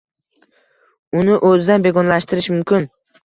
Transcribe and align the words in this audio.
uni 1.19 1.35
o‘zidan 1.51 1.85
begonalashtirish 1.87 2.51
mumkin 2.57 2.89